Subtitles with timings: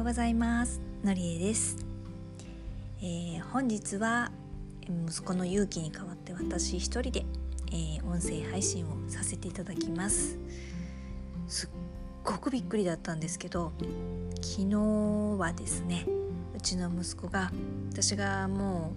[0.00, 0.80] ようございます。
[1.04, 1.76] のりえです、
[3.02, 4.32] えー、本日は
[5.06, 7.26] 息子の勇気に代わって私一人で、
[7.70, 10.38] えー、音声配信をさせていただきます。
[11.48, 11.70] すっ
[12.24, 13.72] ごくびっくりだったんですけど
[14.40, 16.06] 昨日はですね
[16.56, 17.52] うちの息子が
[17.90, 18.94] 私がも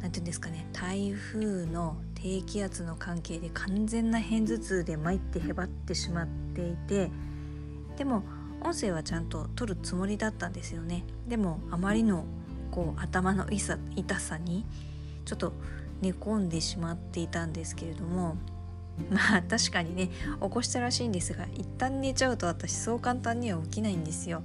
[0.00, 7.12] う何て言うんですかね台風の低気圧の関係で完全な片頭痛で参ってへばってしまっていて
[7.96, 8.24] でも
[8.64, 12.24] 音声はちゃんと撮るつもりだったんですよねでもあまりの
[12.70, 13.78] こう頭の痛
[14.18, 14.64] さに
[15.24, 15.52] ちょっと
[16.00, 18.36] 寝込んでしまっていたんですけれども
[19.10, 24.42] まあ確かにね起こしたらしいんですが一旦寝ちゃうと私そう簡単には起きないんですよ。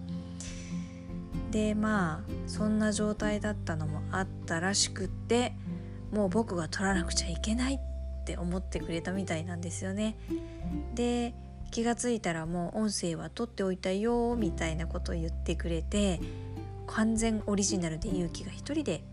[1.51, 5.53] でまあそんな状態だったのもあったらしくって
[6.11, 7.79] もう僕が取らなくちゃいけないっ
[8.25, 10.17] て思ってくれたみたいなんですよね。
[10.93, 11.33] で
[11.71, 16.19] 気がついたらもう音声は取っておいたよみたいなことを言ってくれて
[16.87, 19.03] 完全オリジナルで勇気が一人で、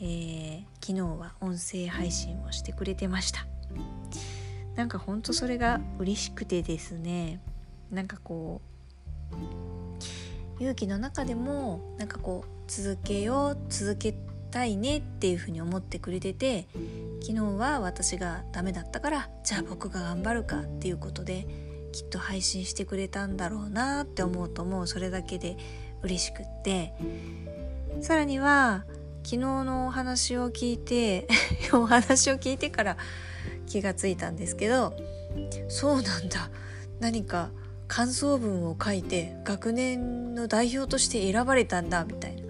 [0.00, 3.46] えー、昨日は音声配信をしてくれてました。
[4.74, 7.40] なんかほんとそれが嬉しくてですね。
[7.90, 8.60] なんかこ
[10.58, 14.14] う勇気の中でもなんかこう続けよう続け
[14.50, 16.68] たいねっていうふうに思ってくれてて
[17.20, 21.46] 昨日は私がダメだったからじゃあ僕が頑張るかっていうことで
[21.94, 25.56] きっと配信してくれたんだろうなって思うともうそれだけで
[26.02, 26.92] 嬉しくって。
[28.00, 28.84] さらには
[29.22, 31.28] 昨日のお話を聞いて
[31.72, 32.96] お話を聞いてから
[33.68, 34.92] 気がついたんですけど
[35.68, 36.50] そうなんだ。
[36.98, 37.50] 何か
[37.86, 42.42] 感想文を書いて学年の代表として選ばれたんだみたいな。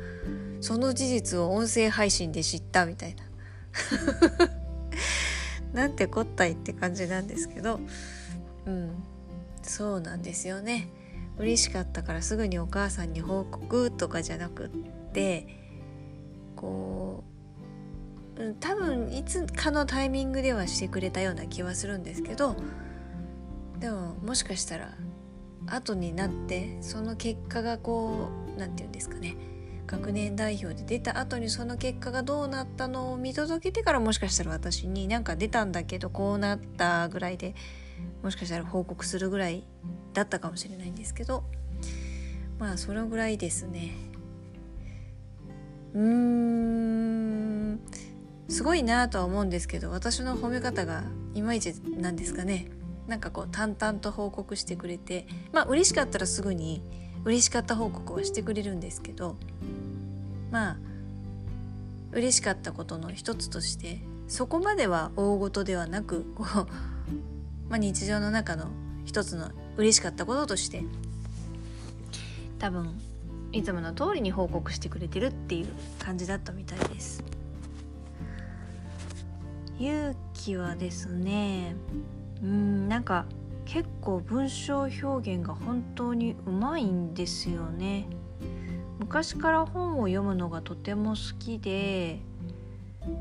[0.62, 3.24] その事実を音声配信で知ったみたいな。
[5.82, 7.78] なんてこったいって感じなんですけど。
[8.64, 9.04] うん。
[9.64, 10.88] そうなんですよね。
[11.38, 14.68] 嬉しかったからすぐにお母さんに報告とかじゃなくっ
[15.12, 15.48] て
[16.54, 17.24] こ
[18.36, 22.56] う多分いつかのタイミングではしてくれたような気はするんですけど
[23.78, 24.94] でももしかしたら
[25.66, 29.36] 後になってその結果がこう何て言うんですかね
[29.86, 37.54] 学年代表で出た後にその結果がどうなったのを見届けてからもしかしたら私になんか出たんだけどこうなったぐらいで
[38.22, 39.64] もしかしたら報告するぐらい
[40.12, 41.44] だったかもしれないんですけど
[42.58, 43.92] まあそのぐらいですね。
[45.92, 47.80] うーん。
[48.48, 52.68] すごいなとは思うんですけど私の褒め方がいまいちなんですかね。
[53.06, 56.82] なんかこう淡々と報告してくれてまあ嬉しかったらすぐに
[57.24, 59.36] 嬉しかった報告はしてくれるんですけど
[60.50, 60.76] まあ
[62.12, 66.93] 嬉しかったことの一つとしてそこまでは大事ではなくこう
[67.68, 68.66] まあ、日常の中の
[69.04, 70.84] 一つの嬉しかったこととして
[72.58, 72.98] 多分
[73.52, 77.22] いつもの通りに報告してくれてるっていう感じだったみたいです。
[79.78, 81.74] 勇気はですね
[82.42, 83.26] うんなんか
[83.64, 88.06] 結構文章表現が本当にうまいんですよね。
[88.98, 92.20] 昔から本を読むのがとても好きで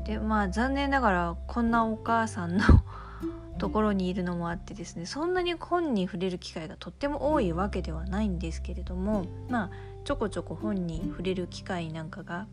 [0.04, 2.64] でまあ残念ながらこんなお母さんの
[3.58, 9.70] ところにいるのもあってですねそんなに本に触れる機会がとっても多いわけではないんですけれどもまあ
[10.04, 12.46] ちょこちょこ本に触れる機会なんかが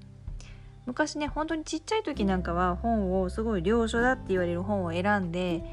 [0.86, 5.64] 昔ね本当にちっちゃい時なんかは本をすごい良書だって言われる本を選んで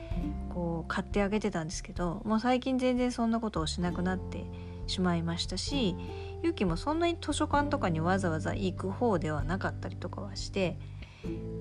[0.50, 4.44] こう買ってあげてたんですけどもう最近全然そんなことをしなくなって
[4.87, 5.94] しまいましたし
[6.43, 10.78] ゆきもそんなに図書館とかにわざわざ行く方ではなかったりとかはして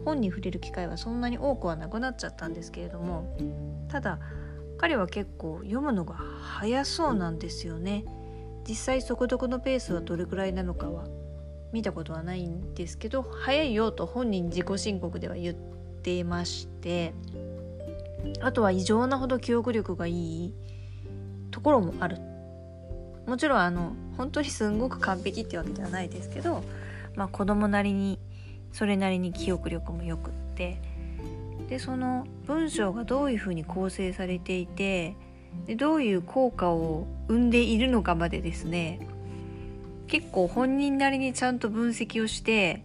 [0.06, 3.38] 本に触れる機会はそんなに多くはなくなっちゃったんですけれども
[3.90, 4.19] ただ
[4.78, 8.06] 彼は結構読むのが早そうなんですよね。
[8.68, 11.06] 実際速読のペースはどれくらいなのかは
[11.72, 17.13] 見たことはないんですけど早いよと本人自己申告では言っていまして
[18.42, 20.12] あとは異常なほど記憶力がい
[20.48, 20.54] い
[21.51, 22.18] ところもある。
[23.25, 26.63] もちろんあの本当にすんごく完璧ってわけではないですけど、
[27.15, 28.19] まあ、子供なりに
[28.77, 30.79] それなりに記憶力もよくって
[31.68, 35.15] でその文章がどういうふうに構成されていて
[35.65, 39.00] でどういう効果を生んでいるのかまでですね
[40.06, 42.83] 結構本人なりにちゃんと分析をして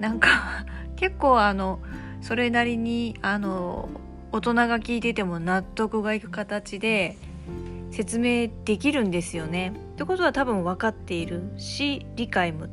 [0.00, 0.66] なんか
[0.96, 1.78] 結構あの
[2.20, 3.88] それなりにあの
[4.32, 7.16] 大人が聞いてても納得がいく形で
[7.92, 9.72] 説明できるんですよね。
[9.92, 12.66] ってことは多分分かっているし理解も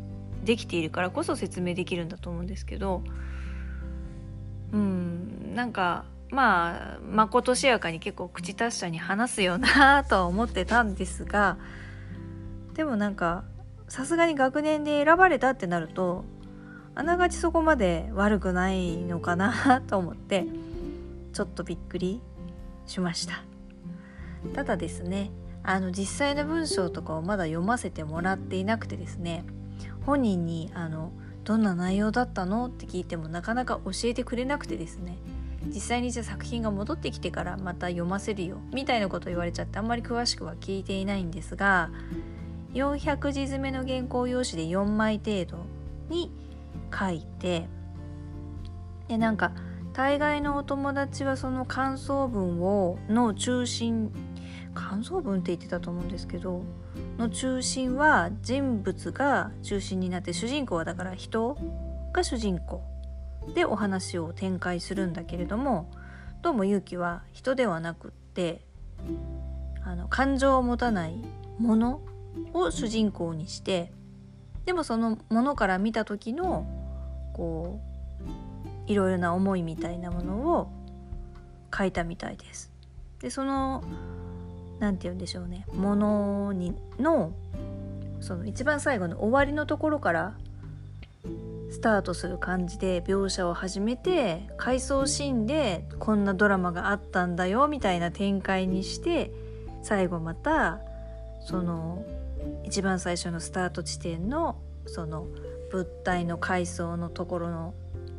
[0.44, 3.04] できているからこそ説明できるんだと思うんですけど
[4.72, 11.58] うんなんかまあまことしやかに結構口達者に話すよなとは思ってたんですが
[12.74, 13.44] でもなんか
[13.88, 16.26] さすがに学年で選ばれたってなると
[16.96, 20.46] あながちそこまで悪くないのかなと思って
[21.34, 22.22] ちょっとびっくり
[22.86, 23.44] しました。
[24.54, 25.32] ただですね
[25.64, 29.46] あの実際の文章とかをまだ読ませてもらっていなくてですね
[30.06, 31.12] 本人にあの
[31.44, 32.68] どんな内容だったの？
[32.68, 35.18] って聞いてもなかなか教えてくれなくてですね。
[35.68, 38.58] 実際にじゃあ作品が戻ってきてからまた読ませるよ。
[38.74, 41.90] みたいなこと言われちゃってあんまり詳しくは聞いていないんですが
[42.74, 45.66] 400字詰めの原稿用紙で4枚程度
[46.10, 46.32] に
[46.94, 47.68] 書いて
[49.08, 49.52] でなんか
[49.94, 54.12] 大概のお友達はその感想文をの中心
[54.74, 56.64] 感想文って言ってたと思うんですけど
[57.18, 61.58] の中心は人物が中心になって主人公はだから人
[62.12, 62.84] が主人公
[63.56, 65.92] でお話を展開するんだけれども
[66.42, 68.62] どうも勇気は人ではなくって
[69.84, 71.16] あの感情を持たない
[71.60, 72.02] もの
[72.54, 73.92] を主人公にして
[74.66, 76.66] でもそのものから見た時の
[77.34, 77.82] こ
[78.88, 80.72] ういろいろな思いみたいなものを
[81.76, 82.72] 書いたみたいです。
[83.20, 83.84] でその
[84.84, 85.66] 何て言うんでしょうね。
[85.74, 87.32] ものにの
[88.20, 90.34] その一番最後の終わりのところから
[91.72, 99.32] スタートする感じで描写を始めて回想シーンでこんなドラマがあったんだよみたいな展開にして
[99.84, 100.80] 最後また
[101.40, 102.06] その
[102.66, 105.28] 一番最初のスタート地点のその
[105.72, 107.74] 物体の階層のところの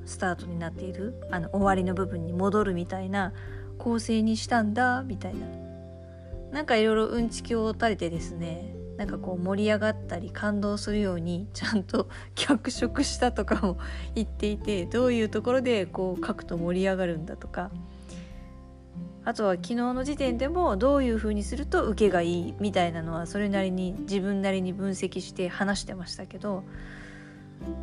[0.06, 3.34] スタートになっているあの終わりの部分に戻るみたいな
[3.76, 5.63] 構成にしたんだみたいな
[6.54, 13.76] なんかいろいろうんちきを垂れてですねなんかこう盛り上がったり感動するようにちゃんと 脚色したとかも
[14.14, 17.72] 言っていてどういうところでこう書くと盛り上がるんだとか
[19.24, 26.62] あとは昨日の時点でもどういう風にすると受けがいいみたいなのはそれなりに自分なりに分析して話してましたけど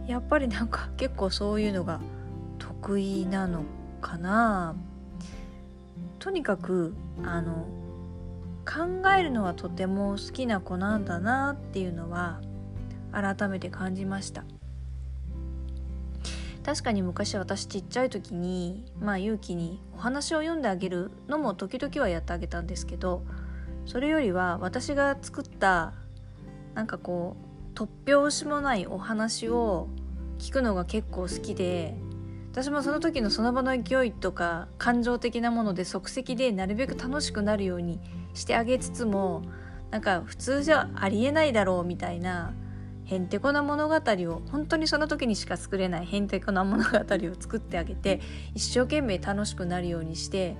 [0.07, 2.00] やっぱりなんか 結構そういうのが
[2.57, 3.63] 得意なの
[4.00, 4.75] かな。
[6.19, 7.81] とにかくあの
[8.65, 12.41] 考えるのはとても好きな子なんだなっていうのは
[13.11, 14.43] 改めて感じました。
[16.63, 23.23] 確かに昔私ちっちゃい時にまあ勇気にお話を読んであげるのも時々はやってあげたんですけど
[23.85, 25.93] それよりは私が作った
[26.75, 27.35] なんかこ
[27.73, 29.87] う突拍子もないお話を
[30.37, 31.95] 聞くのが結構好きで
[32.51, 37.99] 私もその時のその場の勢いとか感情的なもので即席でなるべく楽しくなるように
[38.33, 39.44] してあげつつも
[39.92, 42.54] なんか普通じゃありえないだろうみたいな
[43.06, 48.22] へんてこな物語を本当にその時にしか作れないへんてこな物語を作ってあげて
[48.56, 50.56] 一生懸命楽しくなるようにして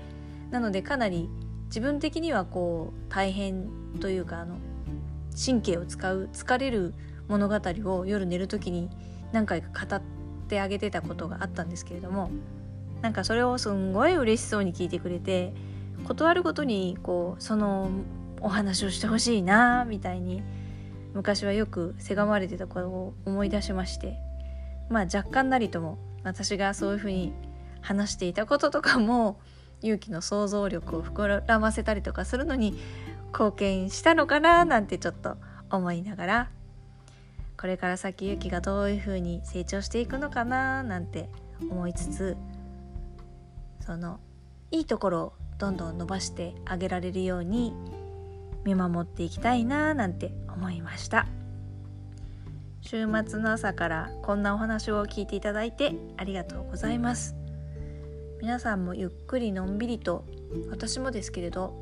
[0.52, 1.30] なのでかなり
[1.68, 3.70] 自分的にはこう大変
[4.02, 4.58] というかあの
[5.34, 6.94] 神経を使う疲れる
[7.30, 8.90] 物語を夜寝る時に
[9.32, 10.02] 何回か語っ
[10.50, 12.30] てあげてたことがあったんですけれども
[13.02, 15.54] なんかそれをすんごい嬉しそうに聞いてくれて
[16.06, 17.90] 断るごとにこうその
[18.42, 20.44] お話をしてほしいなみたいに
[21.14, 24.32] 昔はよくせがまれてたことを思い出しまして。
[24.92, 27.34] まあ若干なりとも私がそういうふうに
[27.80, 29.40] 話していたこととかも
[29.82, 32.78] 勇気の想像力を膨らませたりとかするのに
[33.32, 35.38] 貢献したのかななんてちょっと
[35.72, 36.50] 思いながら。
[37.58, 41.30] これから先勇気がどういうふうに成長していくのかななんて
[41.70, 42.36] 思いつつ
[43.82, 44.20] その
[44.72, 47.72] いいところをどんどん伸ばしてあげられるように
[48.64, 51.28] 見守っていきたいななんて思いました。
[52.82, 57.36] 週末の朝からこんなお話を聞いていただいてありがとうございます。
[58.42, 60.26] 皆さんもゆっくりのんびりと
[60.72, 61.80] 私もですけれど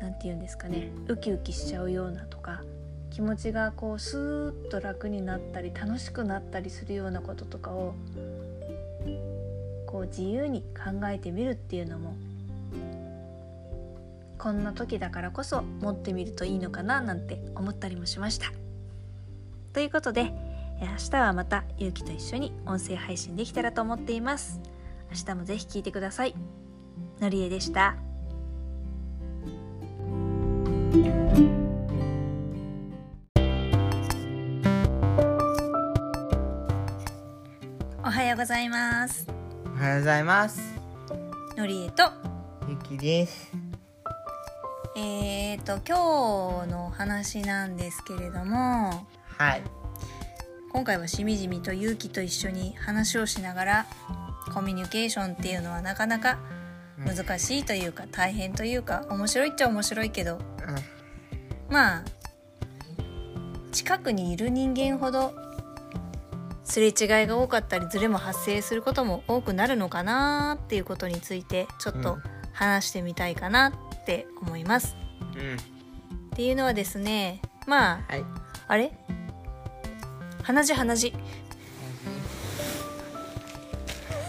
[0.00, 2.64] 何て言うんですかねウキウキしちゃうようなとか
[3.10, 7.94] 気持ちがこうスーッと楽になったり楽しくなったりするようなこととかを
[9.86, 12.16] こう自由に考えてみるっていうのも
[14.38, 18.52] こんな時だからこそ持ってみるといいのかななんて思ったりもしました。
[19.72, 20.32] ということで
[20.80, 24.60] 明日はまたゆうきと一緒に音声配信できたらと思っています。
[25.10, 26.34] 明日もぜひ聞いてください。
[27.20, 27.96] のりえでした。
[38.04, 39.26] おはようございます。
[39.66, 40.60] おはようございます。
[41.56, 42.04] のりえと
[42.68, 43.67] ゆきです
[45.00, 49.06] えーと今日の話なんですけれども
[49.38, 49.62] はい。
[50.72, 53.86] 今回はしみじみと勇気と一緒に話をしながら
[54.52, 56.40] コミュニケーションっていうのはなかなか
[56.98, 60.40] 難しいというか大変というか面白いっちゃ面白いけど
[61.70, 62.04] まあ
[63.70, 65.32] 近くにいる人間ほど
[66.64, 66.92] すれ違い
[67.28, 72.22] が多かったりズレも発生することも多くなるのかなっていうことについてちょっとうん。
[72.58, 73.87] 話してみたいかなって
[74.40, 74.96] 思います。
[75.20, 75.56] うん。
[75.56, 75.58] っ
[76.36, 78.24] ていうのはですねまあはい。
[78.68, 78.92] あれ？
[80.42, 81.12] 鼻血鼻血。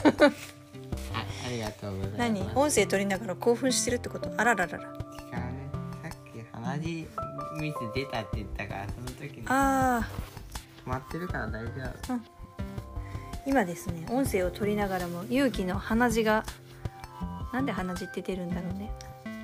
[0.03, 0.05] あ
[1.45, 2.17] ありがとうございます。
[2.19, 2.41] 何？
[2.55, 4.29] 音声取りながら興奮してるってこと？
[4.37, 4.83] あらららら。
[4.83, 5.69] 違うね。
[6.03, 7.07] さっき鼻血
[7.59, 10.89] ミス出たって言ったからその時に止あー。
[10.89, 11.71] まってるから大丈
[12.07, 12.19] 夫。
[13.45, 16.43] 今ですね音声を取りながらも勇気の鼻血が
[17.53, 18.91] なんで鼻血って出るんだろうね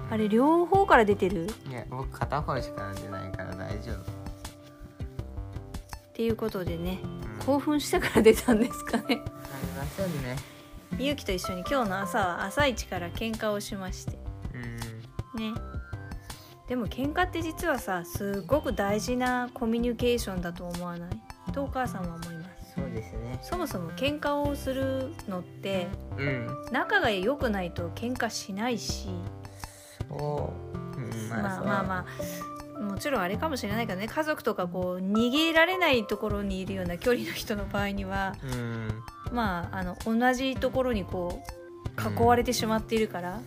[0.09, 1.47] あれ両方から出てる？
[1.69, 3.95] いや僕片方しか出ないから大丈夫。
[3.95, 4.01] っ
[6.13, 7.45] ていうことでねうん。
[7.45, 9.03] 興奮してから出たんですかね。
[9.07, 9.17] あり
[9.77, 10.37] ませんね。
[10.99, 14.17] 勇気と一緒に今日の朝は朝一から喧嘩をしまして。
[14.53, 15.53] うん。
[15.53, 15.59] ね。
[16.69, 21.51] でも喧嘩って実はさすごく大事なコミュニケーションだと思わない？
[21.51, 22.73] とお母さんは思います。
[22.75, 23.39] そうですね。
[23.41, 26.47] そもそも喧嘩をするのってうん。
[26.71, 29.09] 仲が良くないと喧嘩しないし
[30.17, 30.53] そ
[30.97, 32.55] う、うん、まあまあまあ。
[32.79, 38.89] もちろんあれかもしれないけどね家族とかこう逃げられないところにいるような距離の人の場合にはうん。
[39.31, 41.41] まああの同じところにこ
[41.97, 43.43] う囲われてしまっているから、うん。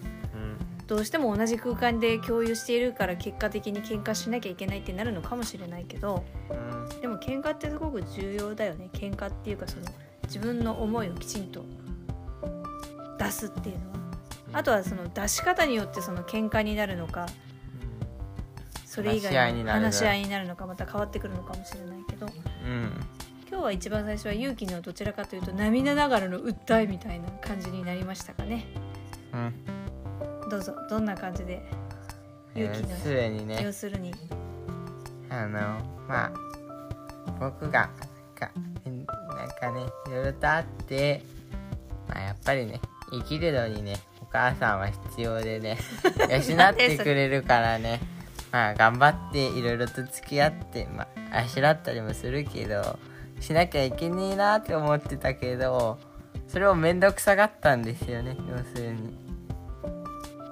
[0.87, 7.01] どうしても同じ空間で共有しているから結果的に喧嘩しなきゃいけないってなるのかもしれないけどうん。
[7.01, 8.89] でも喧嘩ってすごく重要だよね。
[8.95, 9.87] 喧嘩っていうかその
[10.25, 11.65] 自分の思いをきちんと
[13.19, 13.98] 出すっていうのは
[14.53, 17.27] あとはその出し方によってその喧嘩になるのか
[18.85, 19.81] それ以外にいになる。
[19.85, 22.31] 話し合いになるのかまた変わってくるのかもしれないけどう
[22.69, 22.93] ん。
[23.51, 28.67] 今日は一番最初は勇気のどちらかというと涙ながらの訴えみたいな感じになりましたかね。
[29.33, 30.49] うん。
[30.51, 31.63] どうぞどんな感じで
[32.55, 33.61] 勇気のすでにね。
[33.63, 34.15] 要するに。
[35.31, 35.59] あの
[36.09, 36.33] まあ
[37.39, 37.91] 僕が
[38.35, 38.51] か
[38.87, 41.23] なんかねいろいろとあって
[42.09, 45.79] まあやっぱりね生きるのにねお母さんは必要でね。
[46.31, 48.01] 養ってくれるからね。
[48.51, 52.99] まあ頑張っていろいろと付き合ってまああしらったりもするけど
[53.41, 55.99] しなきゃいけねえなって思ってたけど
[56.47, 59.17] それを面倒くさがったんですよね要するに。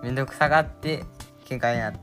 [0.03, 1.05] 面倒くさがって
[1.47, 1.99] 喧嘩になった。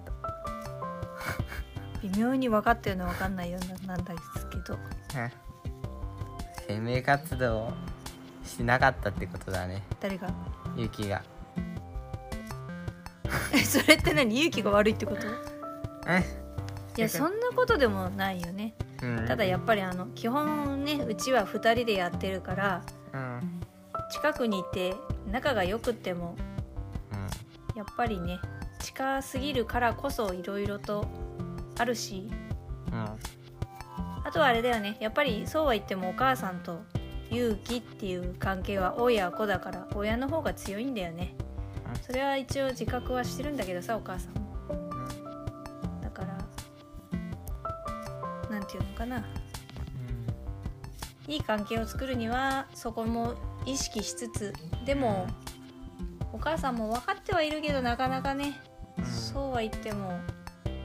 [2.02, 4.74] 微妙に分かってるの分かんないようななんですけど。
[4.74, 5.32] うん
[6.68, 7.74] 生命活動を
[8.46, 9.84] しなかったってことだね。
[10.00, 10.30] 誰が？
[10.78, 11.22] ユキが。
[11.26, 11.33] え
[13.60, 14.36] それって何？
[14.36, 15.28] 勇気が悪いってこと？
[16.08, 16.24] え
[16.98, 18.74] いやそんなことでもないよね。
[19.02, 19.26] うん。
[19.28, 22.82] ただやっぱりあの基本ねうちは2人でやってるから
[23.14, 23.62] うん。
[24.12, 24.96] 近くにいて
[25.32, 26.36] 仲が良くっても
[27.12, 27.78] うん。
[27.78, 28.40] やっぱりね
[28.80, 31.06] 近すぎるからこそいろいろと
[31.78, 32.30] あるし
[32.92, 33.06] うん。
[34.26, 36.82] あとはあれだよねやっぱりそうは言ってもお母さんと
[37.30, 41.36] 勇気っていう関係は親子だから親の方が強いんだよね。
[41.38, 41.43] うん
[42.02, 44.44] それは一応自覚はしてるんだけどさお母さんも。
[46.02, 46.38] だから
[48.50, 49.26] なんていうのかな。
[51.28, 53.36] いい関係を作るにはそこも
[53.66, 54.54] 意識しつつ
[54.86, 55.26] でも
[56.34, 58.60] お母さんも分かってはいるけどなかなかね、
[58.98, 59.06] うん。
[59.06, 60.20] そうは言っても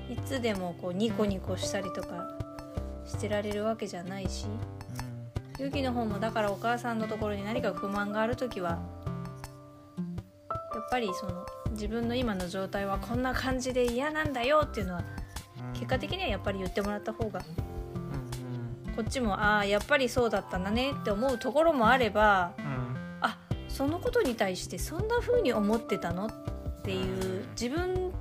[0.08, 2.28] いつでもこうニコニコしたりとか
[3.04, 4.46] してられるわけじゃないし。
[5.60, 8.78] ゆきの方もだからお母さんのところに何か不満がある時は
[10.90, 15.04] ぱりその自分の今の状態はこんな感じで嫌なんだよっていうのは
[15.60, 15.72] うん。
[15.72, 17.40] 結果的にはやっぱり言ってもらった方が。
[17.40, 22.96] うんこっちもああやっぱりそうだったんだねって思うところもあればうん。
[23.20, 28.12] あそのことに対してそんな風に思ってたのっていう自分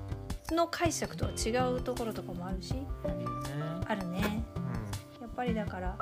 [0.52, 4.46] の解釈とは違うところとかもあるしうんあるね。
[5.20, 5.98] やっぱりだから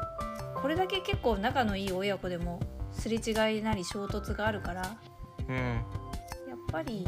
[0.61, 2.59] これだけ結構仲のいい親子でも
[2.91, 4.97] すれ違いなり衝突があるからや
[5.47, 5.79] うん。
[6.04, 6.04] っ
[6.75, 7.07] ぱり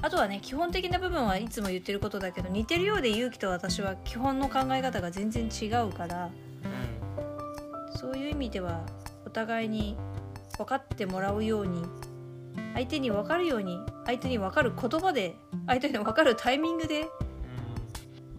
[0.00, 6.30] あとはね基本的な部分はいつも言ってることだけど似てるようで勇気と私は基本の考え方が全然違うから
[7.96, 8.80] そういう意味では
[9.26, 9.96] お互いに
[10.56, 11.82] 分かってもらうように
[12.74, 17.06] 相手に分かるように相手に分かる言葉で相手に分かるタイミングで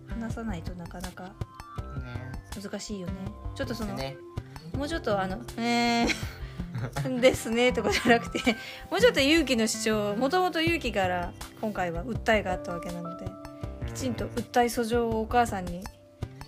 [0.07, 1.33] 話さないとなかなか
[2.61, 3.13] 難しいよね。
[3.55, 4.15] ちょっとその、ね。
[4.77, 6.07] もうちょっとあの「えー、
[7.21, 8.53] ですね」とかじゃなくて
[8.89, 13.25] もうちょっと勇気の主張もともと勇気から今回は訴えがあったわけなので
[13.87, 15.83] きちんと訴え訴状をお母さんに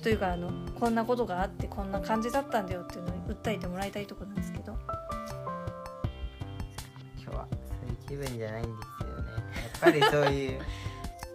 [0.01, 4.77] というかあのこんなことがあってこんな感じだったんだよっていうのを訴えてもらいたいところなんですけど。
[7.24, 9.32] 今日はそういう気分じゃないんですよね。
[9.32, 10.60] やっぱりそういう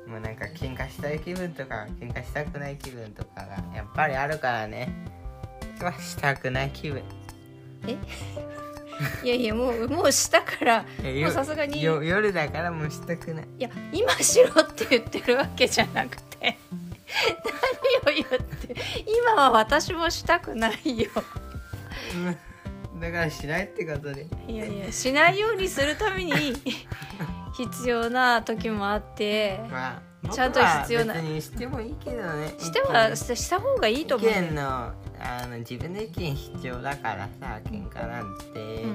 [0.06, 4.92] もうなんか喧嘩したい気分とか喧嘩したくない気分とかがやっぱりあるからね。
[5.84, 7.02] はしたくない気分。
[7.86, 7.96] え？
[9.22, 11.80] いやいやもうもうしたからもうさすがに。
[11.80, 13.48] いや夜だからもうしたくない。
[13.92, 16.58] 今しろって言ってるわけじゃなくて
[18.04, 18.76] 何を言って
[19.06, 21.10] 今は私もしたくないよ。
[23.00, 24.26] だからしないってことで。
[24.46, 26.32] いやいやしないようにするために
[27.56, 29.60] 必要な時もあって。
[29.70, 31.14] まあちゃんと必要な。
[31.14, 32.54] 別にしてもいいけどね。
[32.58, 38.94] してはした方がいいと思う、意見のあの自分の意見必要だからさ喧嘩なんて、うんうん。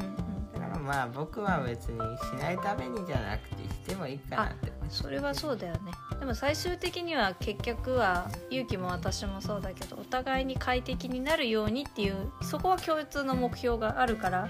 [0.53, 4.71] だからまあ僕は別にしないためにじゃなくてしてもいいかなって。
[4.89, 5.91] それはそうだよね。
[6.19, 14.47] でも最終的には結局は勇気も私もそうだけどお互いに快適になるようにっていうそこは共通の目標があるから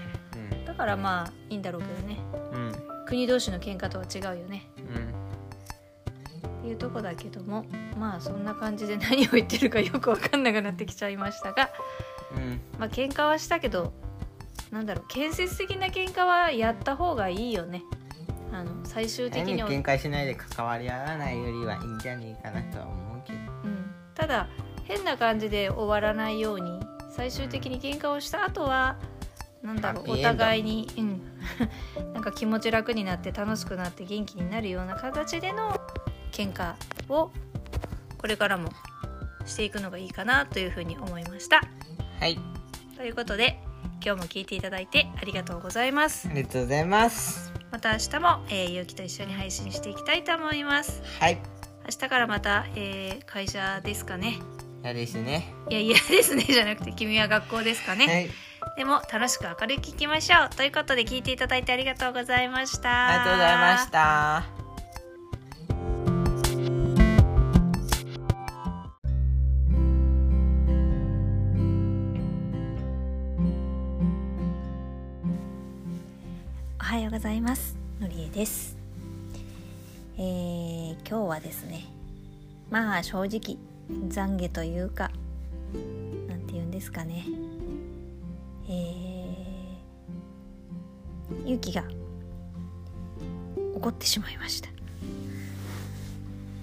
[0.66, 2.18] だからまあいいんだろうけどね。
[2.52, 2.72] うん。
[3.06, 4.68] 国同士の喧嘩とは違うよね
[6.66, 7.64] いうとこだけども
[7.98, 11.70] まあそんな感じで何を言ってるかよく分かんなくなってきちゃいましたが
[12.36, 12.60] うん。
[12.78, 13.92] まあ喧嘩はしたけど
[14.70, 17.82] なんだろう建設的な喧嘩はやった方がいいよね。
[18.52, 23.38] あの最終的に喧嘩しないで関わり合わないよりはいいんじゃねえかなとは思うけど。
[23.64, 24.48] うん、ただ
[24.84, 26.80] 変な感じで終わらないように
[27.10, 28.96] 最終的に喧嘩をした後は
[29.62, 31.22] なんだろうお互いに、うん、
[32.14, 35.80] なんか気持ち楽になって楽しくなって元気になるような形での
[36.36, 36.74] 喧嘩
[37.08, 37.30] を
[38.18, 38.70] これからも
[39.46, 41.62] していくのがいいかなというふうに思いました。
[42.20, 42.38] はい
[42.96, 43.58] ということで
[44.04, 46.32] 今日も聞いていただいてありがとうございますあ。
[46.34, 51.02] りがとうございますまた明日も、えー、ゆうきと一緒に配信していきたいと思います。
[51.18, 51.38] はい
[51.84, 54.38] 明日からまた、えー会社ですかね。
[54.82, 58.06] 嫌ですねいや、嫌ですねじゃなくて、君は学校ですかね。
[58.06, 58.30] はい
[58.76, 60.50] でも、楽しく明るく聞きましょう。
[60.50, 63.08] ということで、聞いていただいてありがとうございました。
[63.08, 64.55] ありがとうございました
[77.16, 77.74] ございます。
[77.98, 78.76] のりえです。
[80.18, 81.86] えー、今日はですね、
[82.70, 83.56] まあ正直
[83.90, 85.10] 懺悔というか、
[86.28, 87.24] なんて言うんですかね。
[88.68, 91.84] えー、ゆきが
[93.74, 94.68] 怒ってしまいました。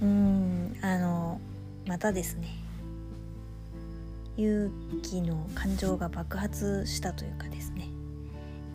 [0.04, 1.42] うーん、あの、
[1.88, 2.50] またですね、
[4.38, 7.88] 勇気の感情が爆発したというかですね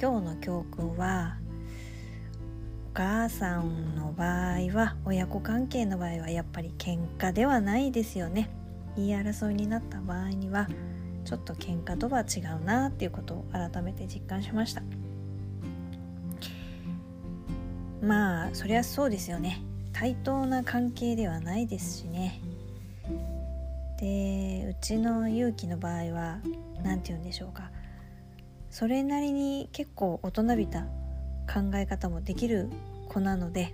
[0.01, 1.38] 今日の教訓は
[2.99, 8.51] 母さんの場合は親子関係の場合はやっぱり喧嘩ではないですよね。
[8.97, 10.67] 言い争いになった場合には
[11.25, 14.83] ちょっと喧嘩とは違うなっていうことを改めて実感しました。
[18.03, 19.63] まあそりゃそうですよね。
[19.93, 22.41] 対等な関係ではないですしね。
[24.01, 26.41] でうちの勇気の場合は
[26.83, 27.71] 何て言うんでしょうか。
[28.71, 30.85] それなりに結構大人びた
[31.49, 32.69] 考え方もできる
[33.09, 33.73] 子なので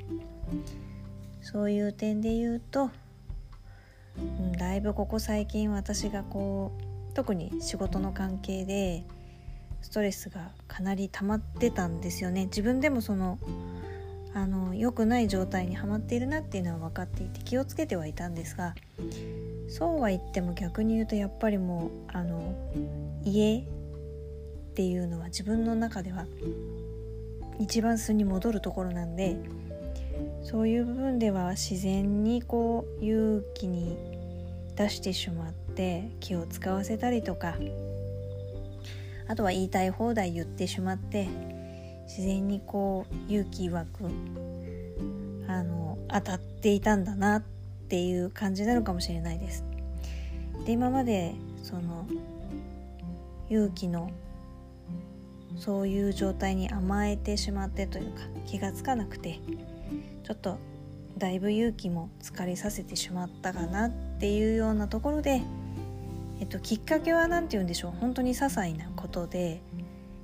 [1.43, 2.91] そういう点で言うと、
[4.19, 9.05] うん、だいぶここ最近私がこう特に仕事の関係で
[9.83, 12.47] ストレスがかなり溜まってたんですよね。
[12.47, 13.39] 自分でもその
[14.33, 18.75] あの良くない状態にはまっているなっていうのは分かっていて気をつけてはいたんですが
[19.69, 22.57] そうは言っても逆に言うとやっぱりもうあの
[23.25, 23.63] 家っ
[24.75, 26.27] ていうのは自分の中では
[27.59, 29.37] 一番素に戻るところなんで
[30.43, 33.97] そういう部分では自然にこう勇気に
[34.77, 37.55] 出してしまって気を使わせたりとか
[39.27, 41.29] あとは言いたい放題言ってしまって
[42.07, 44.05] 自然にこう勇気曰く
[45.49, 47.43] あの当たっていたんだなっ
[47.89, 49.65] ていう感じなのかもしれないです。
[50.67, 52.07] で今までその
[53.49, 54.11] 勇気の
[55.57, 59.41] そういう状態に甘えてしまってというか気がつかなくて
[60.25, 60.59] ちょっと
[61.17, 65.43] だいぶ勇気も疲れさせてしまったかなっていうようなところで、
[66.41, 67.93] えっと、きっかけは何て言うんでしょう。
[67.93, 69.63] 本当に些細なことで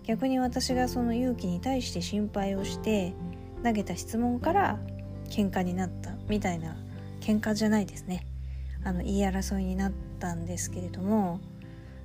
[0.05, 3.13] 逆に私がその勇気に対して心配をして
[3.63, 4.79] 投げた質問から
[5.29, 6.77] 喧嘩になったみたいな
[7.21, 8.27] 喧嘩じゃないですね。
[8.83, 11.39] あの言い争いになったんですけれども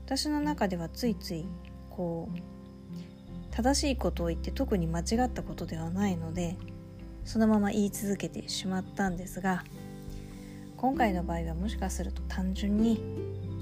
[0.06, 1.48] 私の中ではついつい
[1.90, 2.55] こう
[3.56, 6.58] 正しいことを言って特に間違ったことではないので
[7.24, 9.64] そのまま言い続けてしまったんですが
[10.76, 13.02] 今回の場合はもしかすると単純に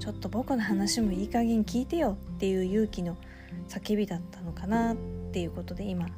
[0.00, 3.16] ちょっと僕の話もいい加減聞いてよっていう勇気の
[3.68, 4.96] 叫びだったのかなっ
[5.32, 6.08] ていうことで今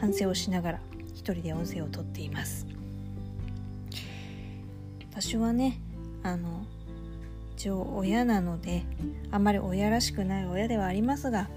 [0.00, 2.66] 反省をしながら一人で音声をとっています。
[5.10, 5.78] 私はね
[6.22, 6.64] あの
[7.56, 8.84] 一応親なので
[9.30, 11.48] あんまり親らしくない親ではありますが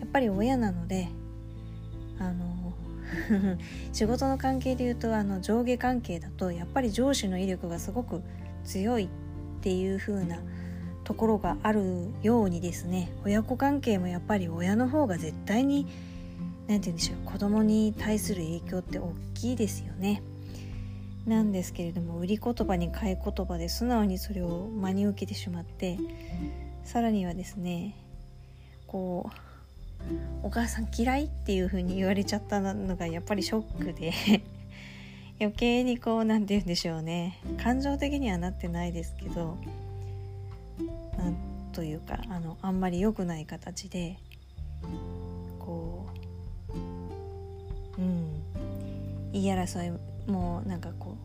[0.00, 1.08] やっぱり親なので
[2.18, 2.46] あの
[3.92, 8.22] 仕事の関係で言うとあの上下関係だとやっぱり上司の威力がすごく
[8.64, 9.08] 強いっ
[9.60, 10.38] ていう風な
[11.04, 15.86] ところがあるようにですね親子関係もやっぱり親の方が絶対に
[16.66, 20.22] 何て言うんでしょう子供に対する影響って大きいですよね。
[21.26, 25.98] なんですけれども売り言葉に買い言葉で素直にそれを真に受けてしまって
[26.84, 27.96] さらにはですね
[28.86, 29.36] こう
[30.42, 34.12] 「お母さん嫌い?」っていう風に言われちゃったのがやっぱりショックで
[35.40, 39.56] 余計にこう何て言うんでしょうね感情的にはなってないですけど
[41.18, 41.36] なん
[41.72, 44.16] というかあのあんまり良くない形で
[45.58, 46.06] こ
[47.98, 48.42] ううん
[49.32, 51.16] 言い争いもうなんかこ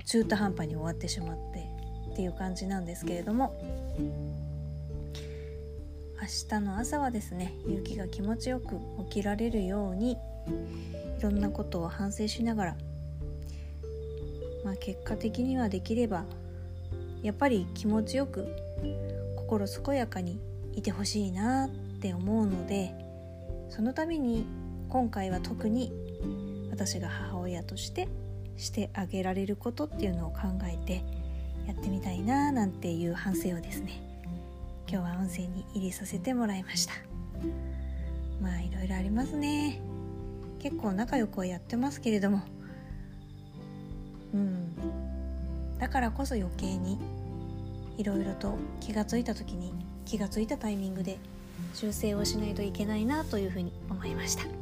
[0.00, 1.66] う中途半端に終わってしまって
[2.12, 3.54] っていう感じなんですけれども
[6.22, 8.76] 明日の朝はですね勇気が気持ちよく
[9.10, 10.16] 起きられるようにい
[11.20, 12.76] ろんなことを反省しながら
[14.64, 16.24] まあ結果的にはできれば
[17.24, 18.46] やっぱり気持ちよく
[19.34, 20.38] 心健やかに
[20.76, 22.94] いてほしいなって思うので
[23.68, 24.46] そのために
[24.90, 25.92] 今回は特に
[26.70, 28.06] 私が母親として
[28.56, 31.02] してあげられることっていうのを考えて
[31.66, 34.11] やってみたいななんていう反省をですね
[34.92, 36.92] 今日は音声に入れさせてもらいました。
[38.42, 39.80] まあいろいろありますね。
[40.58, 42.42] 結構仲良くはやってますけれども。
[44.34, 45.78] うん。
[45.78, 46.98] だからこそ余計に
[47.96, 49.72] いろいろと気がついた時に
[50.04, 51.16] 気がついたタイミングで
[51.72, 54.44] 修正をしないといけないなというふうに思いました。
[54.44, 54.52] 今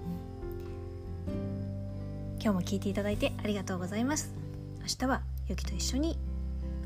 [2.40, 4.32] 日も聞いていただいてありがとうございます。
[4.78, 6.16] 明日はゆきと一緒に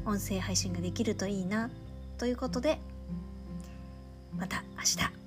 [0.06, 1.68] 音声配信ができるといいな
[2.16, 2.78] ということで
[4.38, 5.23] また明日。